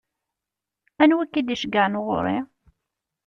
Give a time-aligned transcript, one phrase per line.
[1.01, 2.37] Anwa i k-id-iceggɛen ɣur-i?